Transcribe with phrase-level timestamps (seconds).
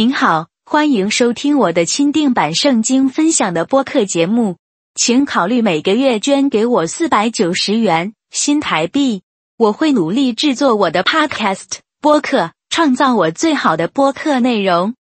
[0.00, 4.56] 您好，欢迎收听我的钦定版圣经分享的播客节目，
[4.94, 9.20] 请考虑每个月捐给我四百九十元新台币，
[9.58, 14.94] 我会努力制作我的 Podcast 播客，创造我最好的播客内容。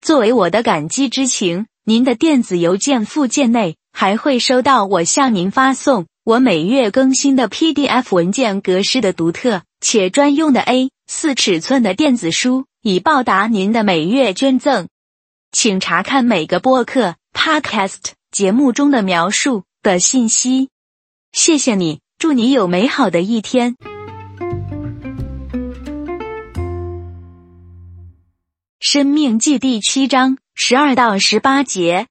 [0.00, 12.64] 作为我的感激之情，您的电子邮件附件内还会收到我向您发送我每月更新的 PDF 文件格式的独特且专用的 A4 尺寸的电子书。
[12.84, 14.88] 以报答您的每月捐赠，
[15.52, 20.68] 请查看每个播客 Podcast 节目中的描述的信息。
[21.30, 23.76] 谢谢你，祝你有美好的一天。
[28.80, 32.08] 生命记第七章十二到十八节，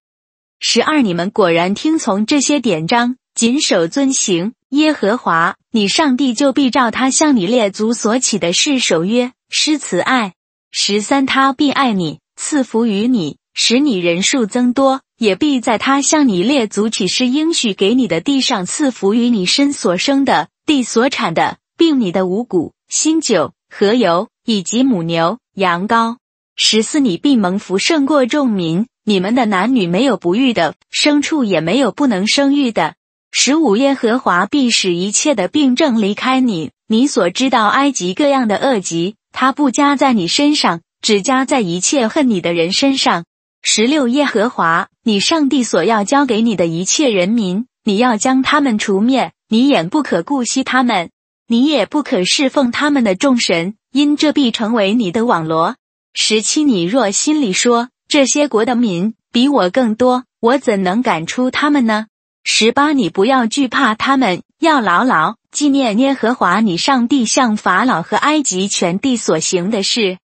[0.61, 10.35] 十二你们果然听从这些典章，谨守遵行，耶和华你上帝就必照他向你列祖所起的誓守约，施慈爱。
[10.73, 26.15] 十三，他必爱你，赐福于你，使你人数增多，也必在他向你列祖起誓应许给你的地上赐福于你身所生的地所产的，并你的五谷、新酒和油，以及母牛、羊羔。
[26.55, 32.95] 十四，你必蒙福胜过众民，你们的男女没有不育的，牲畜也没有不能生育的。
[33.33, 39.15] 十五，耶和华必使一切的病症离开你，你所知道埃及各样的恶疾。
[39.31, 43.25] 他不加在你身上，只加在一切恨你的人身上。
[43.63, 51.11] 十六，耶和华你上帝所要交给你的一切人民，你要将他们除灭，你也不可顾惜他们，
[51.47, 55.75] 你也不可侍奉他们的众神，因这必成为你的网罗。
[56.13, 62.07] 十七，你若心里说，这些国的民比我更多，我怎能赶出他们呢？
[62.43, 65.35] 十八，你不要惧怕他们，要牢牢。
[65.51, 70.17] 纪念耶和华你上帝向法老和埃及全地所行的事。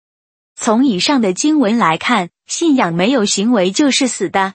[0.56, 4.54] 从以上的经文来看，信仰没有行为就是死的。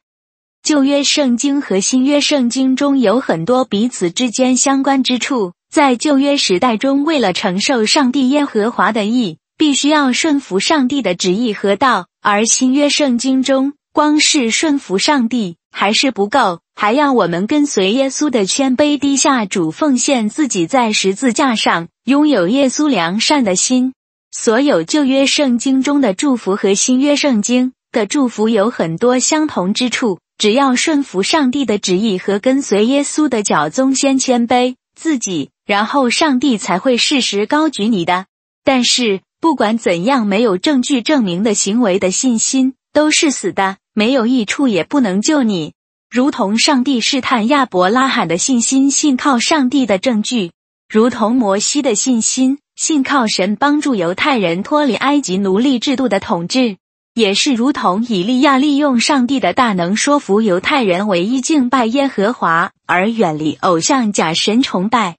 [0.63, 5.53] 旧约圣经和新约圣经中有很多彼此之间相关之处。
[5.73, 16.61] 在旧约时代中，为了承受上帝耶和华的意，必须要顺服上帝的旨意和道；而新约圣经中，光是顺服上帝还是不够。
[16.81, 23.93] 还要我们跟随耶稣的谦卑低下主奉献自己，在十字架上拥有耶稣良善的心。
[24.31, 38.25] 所有旧约圣经中的祝福和新约圣经的祝福有很多相同之处，只要顺服上帝的旨意和跟随耶稣的脚宗，先谦卑自己，然后上帝才会适时高举你的。
[38.65, 45.75] 但是不管怎样，没有证据证明的行为的信心都是死的，没有益处，也不能救你。
[46.13, 50.51] 如同上帝试探亚伯拉罕的信心，信靠上帝的证据；
[50.89, 56.79] 如同摩西的信心，信靠神帮助犹太人脱离埃及奴隶制度的统治；
[57.15, 65.17] 也是如同以利亚利用上帝的大能说服犹太人唯一敬拜耶和华，而远离偶像假神崇拜。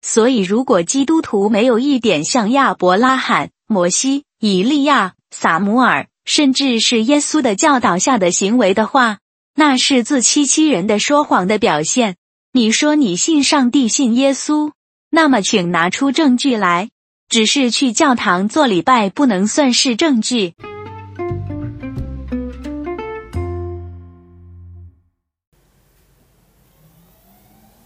[0.00, 9.18] 所以，如果基督徒没有一点像亚伯拉罕、摩西、以利亚、撒母耳，甚至是耶稣的教导下的行为的话，
[9.54, 12.16] 那是自欺欺人的说谎的表现。
[12.52, 14.72] 你说你信上帝、信耶稣，
[15.10, 16.88] 那么请拿出证据来。
[17.28, 20.54] 只是去教堂做礼拜不能算是证据。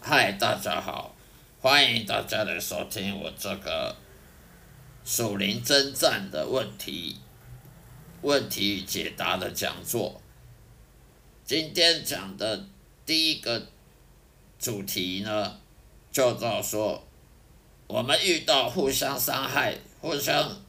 [0.00, 1.14] 嗨，大家好，
[1.60, 3.94] 欢迎大家来收听我这个
[5.04, 7.16] 属灵征战的问题、
[8.22, 10.20] 问题与解答的讲座。
[11.46, 12.66] 今天讲的
[13.06, 13.64] 第一个
[14.58, 15.56] 主题呢，
[16.10, 17.00] 就叫说，
[17.86, 20.60] 我们遇到互相伤害、互相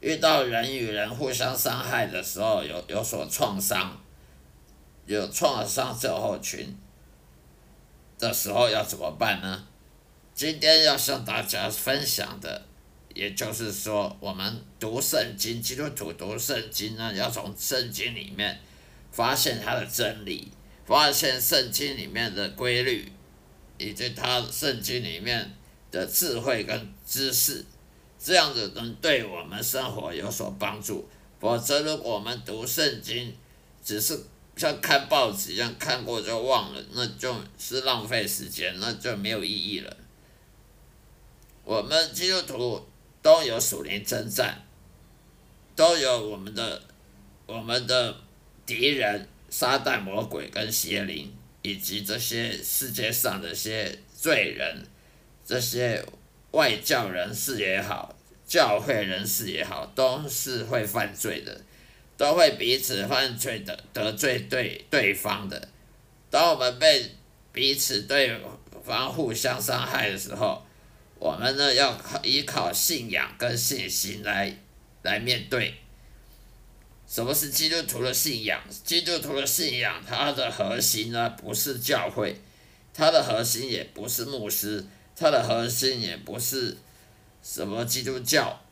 [0.00, 4.00] 遇到人与人互相伤害的时候，有有所创伤，
[5.04, 6.74] 有创伤症候群
[8.18, 9.66] 的时候要怎么办呢？
[10.34, 12.62] 今天要向大家分享的，
[13.14, 18.58] 也就是说，我们读圣经，基督徒读圣经呢，要从圣经里面。
[19.12, 20.52] 发现他的真理，
[20.86, 23.10] 发现圣经里面的规律，
[23.76, 25.52] 以及他圣经里面
[25.90, 27.64] 的智慧跟知识，
[28.18, 31.08] 这样子能对我们生活有所帮助。
[31.40, 33.36] 否则，如果我们读圣经
[33.84, 34.18] 只是
[34.56, 39.96] 像看报纸一样看过就忘了，那就是浪费时间，那就没有意义了。
[41.64, 42.88] 我们基督徒
[43.20, 44.62] 都有属灵征战，
[45.74, 46.82] 都有我们的
[47.46, 48.16] 我们的。
[48.70, 54.86] 敌人、撒旦、魔鬼跟邪灵，以及这些世界上的些罪人，
[55.44, 56.00] 这些
[56.52, 58.14] 外教人士也好，
[58.46, 61.60] 教会人士也好，都是会犯罪的，
[62.16, 65.68] 都会彼此犯罪的得罪对对方的。
[66.30, 67.10] 当我们被
[67.52, 68.38] 彼此对
[68.84, 70.64] 方互相伤害的时候，
[71.18, 74.56] 我们呢要依靠信仰跟信心来
[75.02, 75.74] 来面对。
[77.10, 78.62] 什么是基督徒的信仰？
[78.84, 82.40] 基督徒的信仰，它的核心呢不是教会，
[82.94, 84.86] 它的核心也不是牧师，
[85.16, 86.76] 它的核心也不是
[87.42, 88.62] 什么基督教。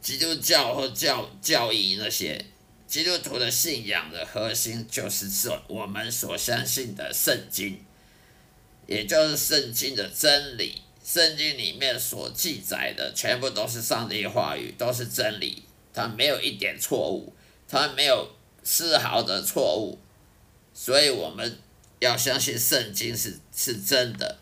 [0.00, 2.44] 基督教和教教义那些，
[2.86, 7.80] 基督徒的信仰的核心就是说我们所相信的圣经，
[8.86, 10.82] 也就是圣经的真理。
[11.04, 15.62] 圣经里面所记载的全部都是上帝话语，都是真理，
[15.96, 17.32] 它没有一点错误，
[17.66, 18.28] 他没有
[18.62, 19.98] 丝毫的错误。
[20.74, 21.58] 所以我们
[22.00, 24.38] 要相信圣经是是真的，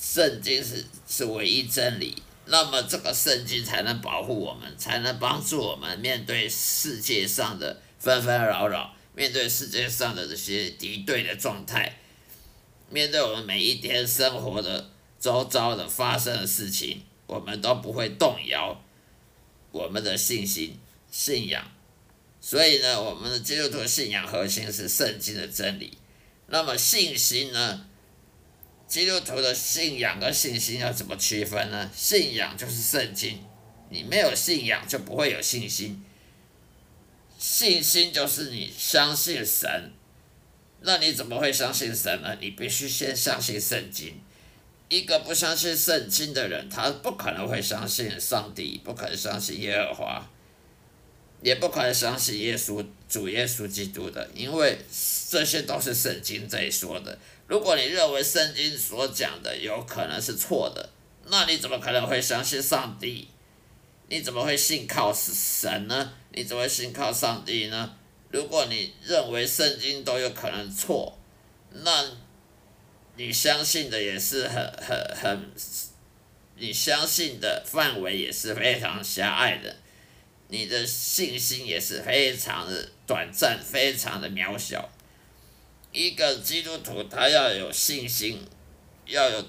[0.00, 2.22] 圣经是是唯一真理。
[2.44, 11.98] 那么这个圣经才能保护我们，才能帮助我们面对世界上的纷纷扰扰，面对世界上的这些敌对的状态，
[12.88, 18.80] 面对我们每一天生活的周遭的发生的事情，我们都不会动摇
[19.76, 20.78] 我们的信心、
[21.10, 21.70] 信仰。
[22.40, 25.98] 所以呢，我们的基督徒信仰核心是圣经的真理。
[26.46, 27.86] 那么信心呢？
[28.86, 31.90] 基督徒的信仰跟信心要怎么区分呢？
[31.92, 33.44] 信仰就是圣经，
[33.90, 36.04] 你没有信仰就不会有信心。
[37.36, 39.92] 信心就是你相信神，
[40.82, 42.36] 那你怎么会相信神呢？
[42.40, 44.20] 你必须先相信圣经。
[44.88, 50.30] 一个不相信圣经的人，他不可能会相信上帝，不可能相信耶和华，
[51.42, 54.78] 也不可能相信耶稣，主耶稣基督的，因为
[55.28, 57.18] 这些都是圣经在说的。
[57.48, 60.88] 如果你认为圣经所讲的有可能是错的，
[61.26, 63.28] 那你怎么可能会相信上帝？
[64.08, 66.12] 你怎么会信靠神呢？
[66.32, 67.92] 你怎么会信靠上帝呢？
[68.30, 71.18] 如果你认为圣经都有可能错，
[71.72, 72.04] 那
[73.16, 75.50] 你相信的也是很很很，
[76.56, 79.74] 你相信的范围也是非常狭隘的，
[80.48, 84.90] 你的信心也是非常的短暂，非常的渺小。
[85.92, 88.46] 一个基督徒，他要有信心，
[89.06, 89.42] 要有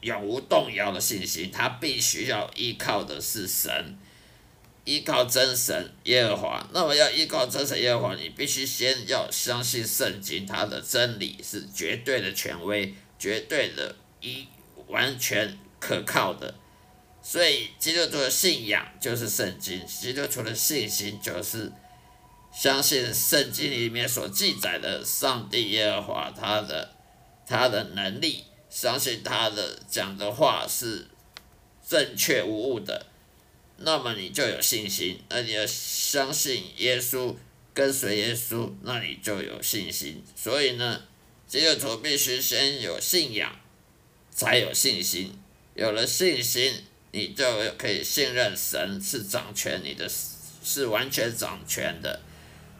[0.00, 3.96] 永无动摇的信心，他必须要依靠的是神，
[4.84, 6.68] 依靠真神耶和华。
[6.72, 12.92] 那么要依靠真神耶和华，你必须先要相信圣经，它的真理是绝对的权威，
[13.22, 14.48] 绝对的一
[14.88, 16.52] 完全可靠的。
[17.22, 21.70] 所以基督徒的信仰就是圣经，基督徒的信心就是。
[22.54, 26.94] 相信圣经里面所记载的上帝耶和华他的
[27.46, 31.06] 他的能力，相信他的讲的话是
[31.88, 33.06] 正确无误的，
[33.78, 35.18] 那么你就有信心。
[35.30, 37.34] 那你要相信耶稣，
[37.72, 40.22] 跟随耶稣，那你就有信心。
[40.36, 41.02] 所以呢，
[41.52, 43.54] 基督徒必须先有信仰，
[44.30, 45.38] 才有信心。
[45.74, 46.72] 有了信心，
[47.10, 47.44] 你就
[47.76, 50.10] 可以信任神是掌权你的，
[50.64, 52.22] 是完全掌权的。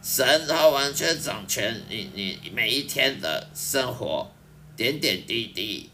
[0.01, 4.33] 神他完全掌权，你你每一天的生活，
[4.75, 5.91] 点点滴滴，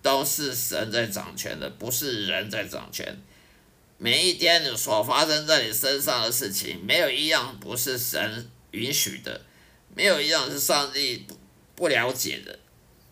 [0.00, 3.20] 都是神在掌权的，不是人在掌权。
[3.98, 9.42] 每一天你所发生在你身上的事情，没有一样不是神允许的，
[9.94, 11.26] 没有一样是上帝
[11.74, 12.58] 不了解的，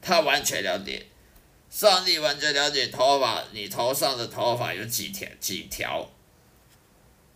[0.01, 1.07] 他完全了解。
[1.71, 6.11] 上帝完全了解头发，你头上的头发有几条几条。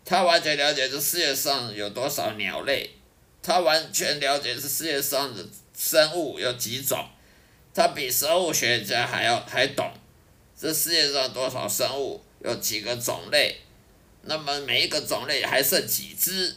[0.04, 2.90] 他完全了解这世界上有多少鸟类，
[3.42, 5.44] 他完全了解这世界上的
[5.76, 7.08] 生物有几种，
[7.74, 9.90] 他比生物学家还要还懂
[10.56, 13.56] 这世界上多少生物有几个种类，
[14.22, 16.54] 那么每一个种类还剩几只？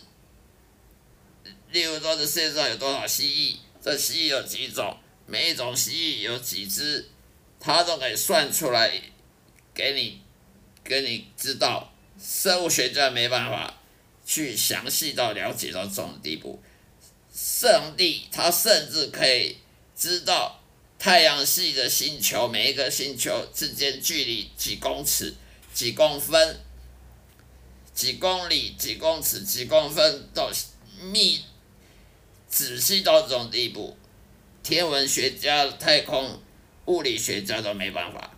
[1.71, 7.09] 例如说，这世界上有多少蜥蜴，这蜥蜴有几种，每一种蜥蜴有几只，
[7.59, 8.91] 他都可以算出来
[9.73, 10.21] 给你，
[10.83, 11.93] 给你知道。
[12.21, 13.79] 生物学家没办法
[14.25, 16.61] 去详细到了解到这种地步，
[17.33, 19.57] 上帝他甚至可以
[19.95, 20.61] 知道
[20.99, 25.33] 太阳系的星球每一个星球之间距离几公尺、
[25.73, 26.59] 几公分、
[27.93, 30.51] 几公里、几公尺、几公分到
[31.01, 31.41] 密
[32.49, 33.95] 仔细到这种地步，
[34.63, 36.41] 天文学家、太空
[36.85, 38.31] 物理学家都没办法。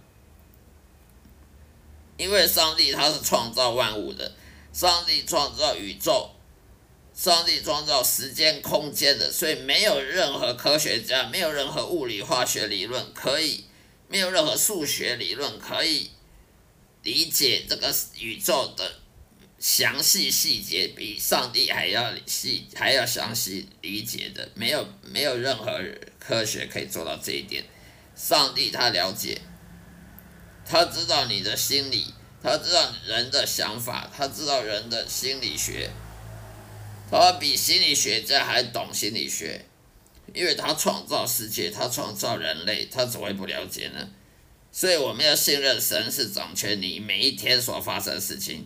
[2.17, 4.35] 因为上帝他是创造万物的，
[4.71, 6.29] 上帝创造宇宙，
[7.15, 13.65] 上帝创造时间空间的，所以没有任何科学家，没有任何物理化学理论可以，
[14.07, 16.11] 没有任何数学理论可以
[17.01, 18.99] 理解这个宇宙的
[19.61, 25.79] 详细细节比上帝还要细还要详细理解的，没有没有任何
[26.19, 27.63] 科学可以做到这一点。
[28.15, 29.39] 上帝他了解，
[30.65, 35.91] 他知道你的心理，他知道人的想法，他知道人的心理学，
[37.11, 39.63] 他比心理学家还懂心理学，
[40.33, 44.09] 因为他创造世界，他创造人类，他怎么会不了解呢？
[44.71, 48.65] 所以我们要信任神是掌权你每一天所发生的事情。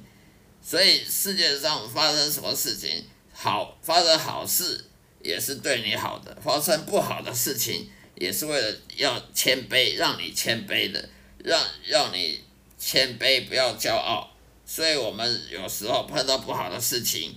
[0.68, 4.84] 所以世界上发生什么事情，好，发生好事
[5.22, 11.08] 也是对你好的，发生不好的事情也是为了要谦卑，让你谦卑的，
[11.38, 12.42] 让让你
[12.80, 14.32] 谦卑，不要骄傲。
[14.66, 17.36] 所以我们有时候碰到不好的事情，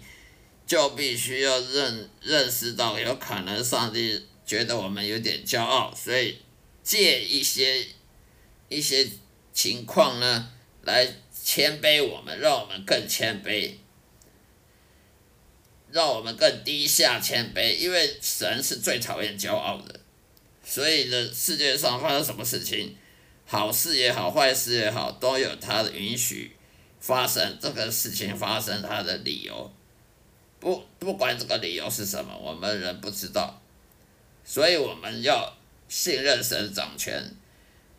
[0.67, 6.39] 就必须要认认识到，有可能上帝觉得我们有点骄傲，所以
[6.83, 7.87] 借一些。
[8.71, 9.09] 一些
[9.55, 10.47] 情况呢，
[10.83, 11.11] 来
[11.51, 13.73] 谦卑我们，让我们更谦卑，
[15.91, 17.75] 让我们更低下谦卑。
[17.79, 19.99] 因为神是最讨厌骄傲的，
[20.63, 22.95] 所以呢，世界上发生什么事情，
[23.47, 26.55] 好事也好，坏事也好，都有他的允许
[27.01, 27.57] 发生。
[27.59, 29.73] 这个事情发生，他的理由，
[30.61, 33.59] 不不管这个理由是什么，我们人不知道，
[34.45, 35.57] 所以我们要
[35.89, 37.35] 信任神掌权。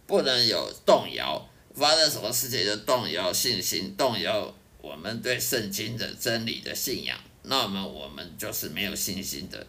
[0.05, 9.65] 不能有动摇，发生什么事情就动摇信心，动摇我们对圣经的真理的信仰，那么我们就是没有信心的。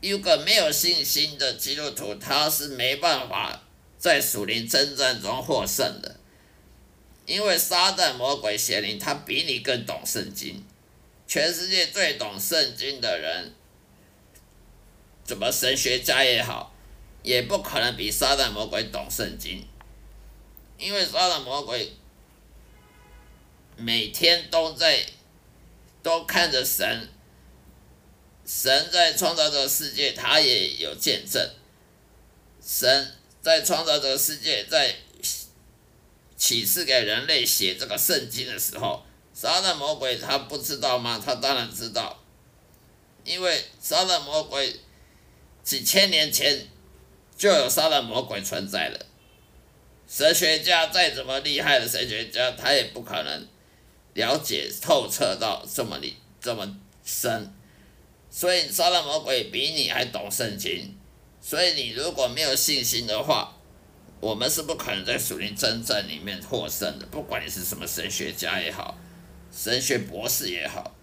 [0.00, 3.62] 一个没有信心的基督徒，他是没办法
[3.96, 6.20] 在属灵征战中获胜的，
[7.24, 10.62] 因为撒旦魔鬼邪灵他比你更懂圣经，
[11.26, 13.52] 全世界最懂圣经的人，
[15.24, 16.72] 怎么神学家也好。
[17.22, 19.60] 也不可能比撒旦魔鬼懂圣经，
[20.78, 21.92] 因为撒旦魔鬼
[23.76, 25.04] 每天都在
[26.02, 27.08] 都看着神，
[28.44, 31.50] 神在创造这个世界，他也有见证。
[32.64, 34.94] 神在创造这个世界，在
[36.36, 41.22] 启示给人类写这个圣经的时候，撒旦魔鬼他不知道吗？
[41.24, 42.22] 他当然知道，
[43.24, 44.80] 因为撒旦魔鬼
[45.62, 46.68] 几千年前。
[47.38, 49.06] 就有撒旦魔鬼存在了，
[50.08, 53.46] 神学家再怎么厉害的神学家，他也不可能
[54.14, 57.52] 了解透彻到这么里这么深，
[58.30, 60.96] 所以撒旦魔鬼比你还懂圣经，
[61.40, 63.56] 所以你如果没有信心的话，
[64.20, 68.96] 我们是不可能在属灵征战里面获胜的，不管你是什么神学家也好，
[69.52, 70.94] 神学博士也好，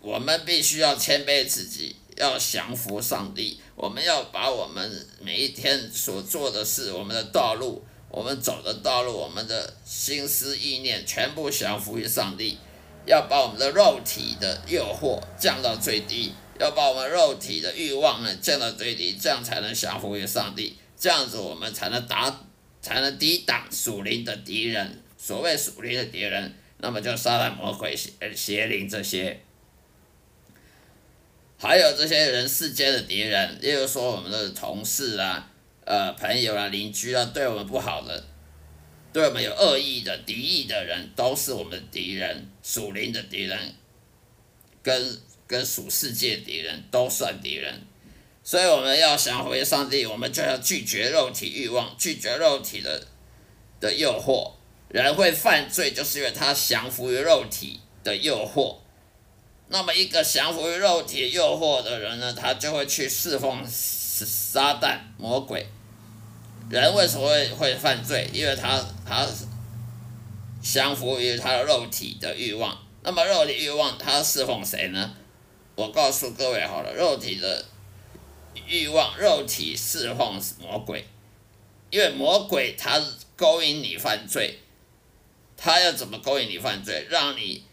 [0.00, 1.96] 我们必须要谦卑自己。
[2.16, 12.58] 要降服上帝，我们要把我们每一天所做的事、我们的道路、我们走的道路、我们的心思意念，全部降服于上帝。
[13.04, 20.76] 要把我们的肉体的诱惑降到最低，要把我们肉体的欲望呢降到最低，这样才能降服于上帝。
[20.96, 22.46] 这样子我们才能打，
[22.80, 25.02] 才能抵挡属灵的敌人。
[25.18, 29.42] 所谓属灵的敌人，那么就撒旦魔鬼邪邪灵这些。
[31.62, 35.48] 还有这些人世间的敌人，例如说我们的同事啊、
[35.84, 38.24] 呃朋友啊、邻居啊，对我们不好的，
[39.12, 43.56] 对我们有恶意的、敌意的人，都是我们的敌人，属灵的敌人，
[44.82, 45.16] 跟
[45.46, 47.72] 跟属世界敌人都算敌人。
[48.42, 53.06] 所以我们要想回上帝，我们就要拒绝肉体欲望，拒绝肉体的
[53.78, 54.50] 的诱惑。
[54.88, 58.81] 人会犯罪，就是因为他降服于肉体的诱惑。
[59.68, 65.66] 那么，一个降服于肉体诱惑的人呢，他就会去侍奉撒旦魔鬼。
[66.68, 68.28] 人为什么会会犯罪？
[68.34, 69.26] 因为他他
[70.62, 72.76] 降服于他的肉体的欲望。
[73.02, 75.14] 那么，肉体欲望他侍奉谁呢？
[75.74, 77.64] 我告诉各位好了，肉体的
[78.66, 81.06] 欲望，肉体侍奉魔鬼，
[81.88, 83.00] 因为魔鬼他
[83.36, 84.58] 勾引你犯罪，
[85.56, 87.06] 他要怎么勾引你犯罪？
[87.08, 87.64] 让你。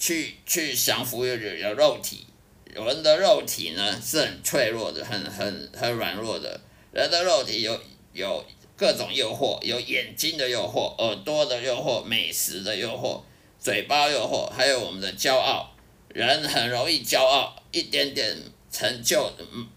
[0.00, 2.26] 去去降服于人的肉体，
[2.64, 6.58] 人的肉体呢是很脆弱的，很很很软弱的。
[6.90, 7.78] 人的肉体有
[8.14, 8.44] 有
[8.76, 13.20] 各种诱惑，有眼睛的诱惑，耳朵的诱惑，美食的诱惑，
[13.60, 15.70] 嘴巴诱惑，还有我们的骄傲。
[16.08, 18.36] 人很容易骄傲，一点点
[18.72, 19.68] 成就，嗯，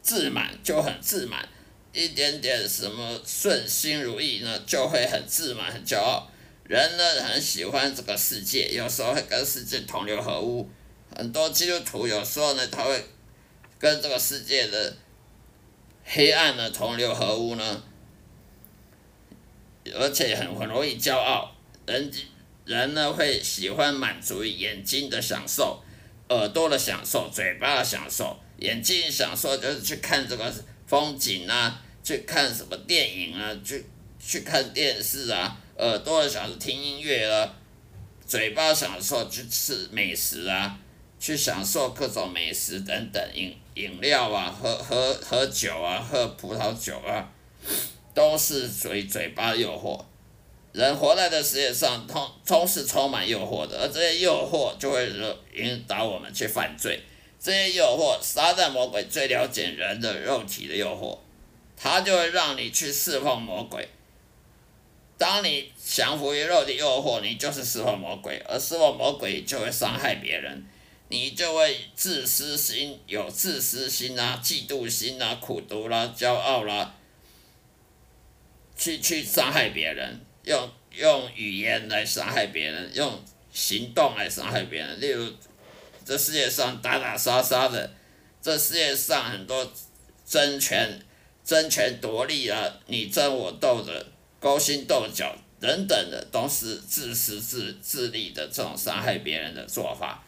[0.00, 1.46] 自满就很自满，
[1.92, 6.30] 一点点什么顺心如意呢，就会很自满，很骄傲。
[6.68, 10.68] 人呢很喜欢这个世界，有时候会跟世界同流合污。
[11.16, 13.02] 很多基督徒有时候呢，他会
[13.78, 14.94] 跟这个世界的
[16.04, 17.82] 黑暗呢同流合污呢，
[19.94, 21.50] 而且很很容易骄傲。
[21.86, 22.12] 人
[22.66, 25.82] 人呢会喜欢满足于眼睛的享受、
[26.28, 28.38] 耳朵的享受、嘴巴的享受。
[28.58, 30.52] 眼睛享受就是去看这个
[30.86, 33.86] 风景啊，去看什么电影啊，去
[34.20, 35.58] 去看电视啊。
[35.78, 37.54] 耳朵的享受听音乐啊，
[38.26, 40.76] 嘴巴享受去吃美食啊，
[41.20, 47.30] 去享受各种美食等等饮饮料啊，喝喝喝酒啊，喝葡萄酒啊，
[48.12, 50.04] 都是属于嘴巴诱惑。
[50.72, 55.08] 人活在这世界上，通都是充满诱惑的，而这些诱惑就会
[55.54, 57.00] 引导我们去犯罪。
[57.38, 61.16] 这些诱惑，撒旦魔鬼最了解人的肉体的诱惑，
[61.76, 63.88] 他就会让你去侍奉魔鬼。
[65.18, 70.64] 当你降服于肉体诱惑，你就是侍奉魔鬼，而侍奉魔鬼就会伤害别人，
[71.08, 76.94] 你就会自私心，有自私心啊，嫉妒心啊，苦毒啦、骄傲啦、
[78.76, 80.20] 去去伤害别人。
[80.44, 83.22] 用用语言来伤害别人，用
[83.52, 84.98] 行动来伤害别人。
[84.98, 85.30] 例如，
[86.04, 87.92] 这世界上打打杀杀的，
[88.40, 89.70] 这世界上很多
[90.24, 90.98] 争权、
[91.44, 94.06] 争权夺利啊，你争我斗的，
[94.40, 100.24] 勾心斗角等等的，都是自私自自利的这种伤害别人的做法。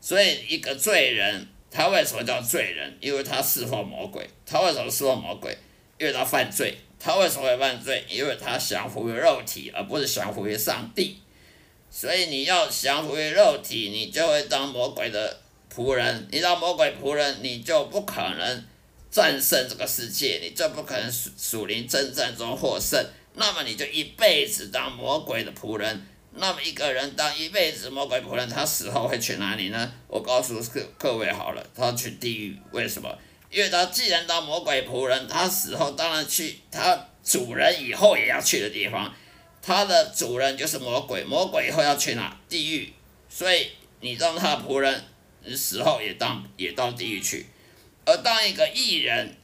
[0.00, 2.96] 所以，一个罪人，他为什么叫罪人？
[3.00, 4.28] 因为他侍奉魔鬼。
[4.44, 5.56] 他为什么侍奉魔鬼？
[5.98, 6.76] 因为他犯罪。
[6.98, 8.04] 他为什么会犯罪？
[8.08, 11.18] 因为他降服于肉体，而不是降服于上帝。
[11.90, 15.40] 所以你要降服于肉体，你就会当魔鬼的
[15.72, 16.26] 仆人。
[16.32, 18.64] 你当魔鬼仆人，你就不可能
[19.10, 23.04] 战胜这个世界，你就不可能属属灵征战中获胜。
[23.34, 26.06] 那么你就一辈子当魔鬼的仆人。
[26.36, 29.92] 那么一个人当一辈子魔鬼仆人，他死后会去哪里呢？
[30.08, 32.56] 我告诉各各位好了，他去地狱。
[32.72, 33.16] 为什么？
[33.50, 39.14] 因为他既然当魔鬼仆人，他死后当然去他主人以后也要去的地方，
[39.62, 42.36] 他的主人就是魔鬼，魔鬼以后要去哪？
[42.48, 42.92] 地狱。
[43.28, 43.70] 所以
[44.00, 45.04] 你当他的仆人，
[45.56, 47.46] 死后也当也到地狱去。
[48.04, 49.36] 而当一个艺人，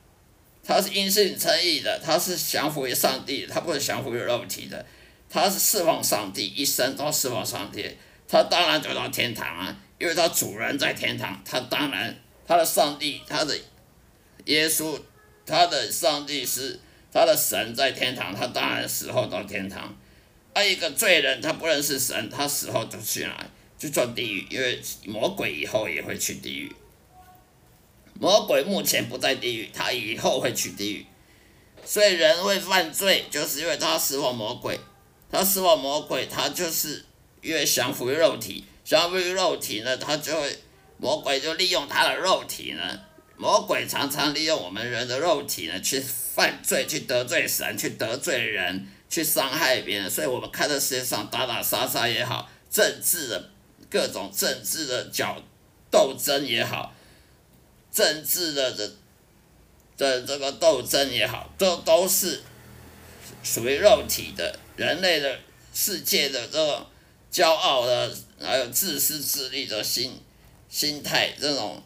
[0.70, 4.86] 他是因信称义的，他是降服于上帝，他不是降服于肉体的，
[5.28, 7.84] 他是侍奉上帝，一生都侍奉上帝，
[8.28, 13.58] 他当然走到天堂啊，因为他主人在天堂，他当然他的上帝，他的。
[14.44, 14.98] 耶稣，
[15.44, 16.78] 他的上帝是
[17.12, 19.92] 他的神，在天堂，他当然死后到天堂。
[20.54, 23.44] 而一个罪人，他不认识神，他死后就去哪？
[23.76, 26.72] 就做地狱，因为魔鬼以后也会去地狱。
[28.20, 31.06] 魔鬼目前不在地狱，他以后会去地狱。
[31.86, 34.78] 所以人会犯罪，就是因为他侍奉魔鬼。
[35.32, 37.02] 他侍奉魔鬼，他就是
[37.40, 40.58] 因为降服于肉体，降服于肉体呢，他就会
[40.98, 43.00] 魔鬼就利用他的肉体呢。
[43.38, 50.10] 魔鬼常常利用我们人的肉体呢，去犯罪，去得罪神，去得罪人，去伤害别人。
[50.10, 53.50] 所以，我们看这世界上打打杀杀也好，政治的
[53.88, 55.42] 各种政治的角
[55.90, 56.92] 斗争也好，
[57.92, 58.92] 政治的的
[59.96, 62.42] 的这个斗争也好，都都是
[63.42, 65.38] 属于肉体的人类的
[65.72, 66.86] 世界的这种
[67.32, 70.20] 骄傲的，还有自私自利的心
[70.68, 71.82] 心态这种。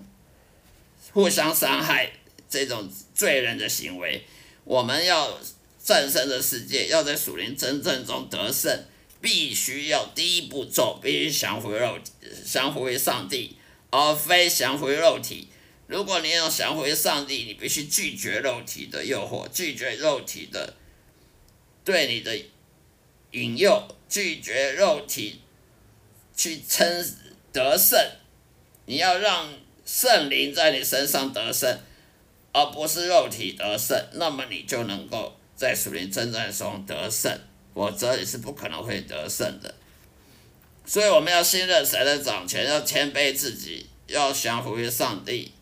[1.13, 2.11] 互相伤害
[2.51, 4.27] 这种罪人的行为，
[4.65, 5.39] 我们要
[5.81, 8.85] 战胜这世界，要在属灵真正中得胜，
[9.21, 12.11] 必须要第一步骤必须降服肉体，
[12.45, 13.57] 降服于上帝，
[13.91, 15.47] 而非降服于肉体。
[15.87, 20.75] 如果你要降服于上帝，你必须拒绝肉体的诱惑，拒绝肉体的
[21.85, 22.37] 对你的
[23.33, 25.41] 引诱，拒绝肉体
[26.37, 27.05] 去称
[27.53, 27.99] 得胜。
[28.87, 29.53] 你要让。
[29.87, 31.79] 圣灵在你身上得胜，
[32.55, 37.39] 而不是肉体得胜，那么你就能够在属灵征战中得胜，
[37.75, 39.75] 否则你是不可能会得胜的。
[40.87, 45.53] 所以我们要信任神的掌权，要谦卑自己，要降服于上帝，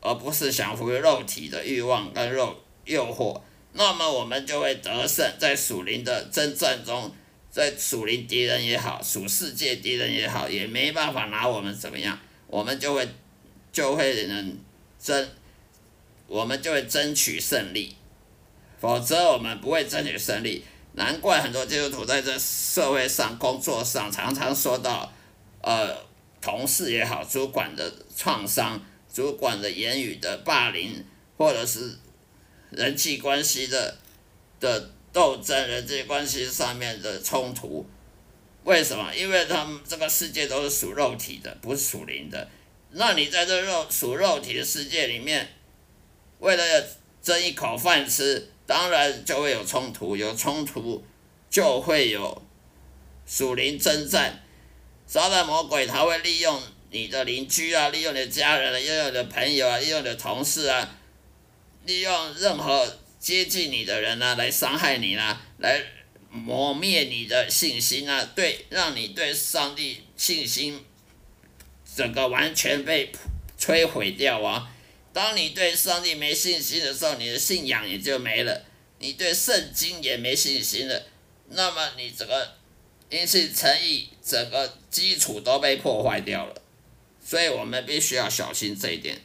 [0.00, 3.40] 而不是降服于肉体的欲望跟肉诱惑。
[3.72, 7.12] 那么我们就会得胜，在属灵的征战中，
[7.50, 12.18] 在属灵敌人也好，属世界敌人也好，也没办法拿我们怎么样。
[12.46, 13.06] 我们就会，
[13.70, 14.56] 就会能
[14.98, 15.28] 争，
[16.26, 17.94] 我们就会争取胜利，
[18.80, 20.64] 否则我们不会争取胜利。
[20.94, 25.12] 难怪很多基督徒在这社会上、工作上常常说到，
[25.62, 25.94] 呃，
[26.40, 28.80] 同事也好，主管的创伤，
[29.12, 31.04] 主管的言语的霸凌，
[31.36, 31.96] 或者是
[32.70, 33.96] 人际关系的
[34.60, 37.86] 的斗争，人际关系上面的冲突。
[38.64, 39.14] 为什么？
[39.14, 42.48] 因为他们这个世界都是属肉体的，不是属灵的。
[42.90, 45.48] 那你在这肉属肉体的世界里面，
[46.38, 46.86] 为了
[47.22, 51.02] 争一口饭吃，当然就会有冲突，有冲突
[51.48, 52.42] 就会有
[53.26, 54.42] 属灵征战，
[55.06, 60.98] 撒旦魔鬼他会利用你的邻居啊，利用你的家人啊，利用你的朋友啊，利用你的同事啊，
[61.84, 65.82] 利用任何接近你的人啊，来伤害你啊，来
[66.30, 70.84] 磨灭你的信心啊，对，让你对上帝信心
[71.96, 73.10] 整个完全被
[73.58, 74.70] 摧毁掉啊！
[75.12, 78.64] 当你对上帝没信心的时候，你的信仰也就没了，
[78.98, 81.06] 你对圣经也没信心了，
[81.48, 82.54] 那么你整个
[83.10, 86.57] 因信称义整个基础都被破坏掉了。
[87.28, 89.20] 所以我们必须要小心这一点。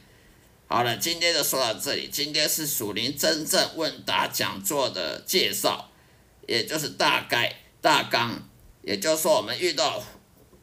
[0.66, 2.06] 好了，今天就说到这里。
[2.12, 5.90] 今天是属灵真正问答讲座的介绍，
[6.46, 8.46] 也就是大概大纲。
[8.82, 10.04] 也就是说，我们遇到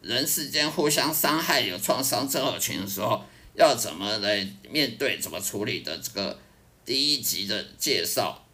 [0.03, 3.25] 人世间互相伤害、有创伤症候群的时候，
[3.55, 6.39] 要怎么来面对、怎么处理的这个
[6.85, 8.45] 第一集的介绍。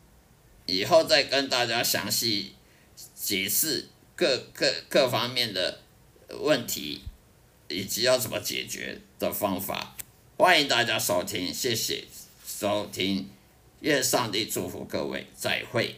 [0.65, 2.55] 以后再跟大家详细
[3.13, 5.81] 解释各各各方面的
[6.39, 7.01] 问题。
[7.69, 9.95] 以及要怎么解决的方法，
[10.37, 12.05] 欢迎大家收听，谢谢
[12.45, 13.29] 收听，
[13.81, 15.95] 愿上帝祝福各位，再会。